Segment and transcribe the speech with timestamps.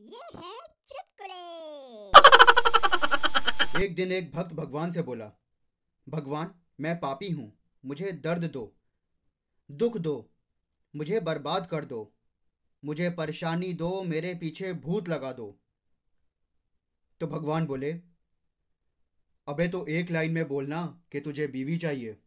[0.00, 0.52] ये है
[0.88, 1.40] चुटकुले।
[3.84, 5.32] एक दिन एक भक्त भगवान से बोला,
[6.08, 8.76] भगवान, मैं पापी हूँ, मुझे दर्द दो,
[9.70, 10.30] दुख दो,
[10.96, 12.14] मुझे बर्बाद कर दो,
[12.84, 15.60] मुझे परेशानी दो, मेरे पीछे भूत लगा दो।
[17.20, 17.92] तो भगवान बोले,
[19.48, 22.18] अबे तो एक लाइन में बोलना कि तुझे बीवी चाहिए।